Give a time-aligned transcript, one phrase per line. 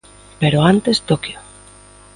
[0.41, 1.37] Pero antes Toquio.